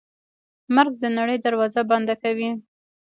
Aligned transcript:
مرګ 0.75 0.93
د 1.03 1.05
نړۍ 1.17 1.37
دروازه 1.45 1.81
بنده 1.89 2.15
کوي. 2.23 2.49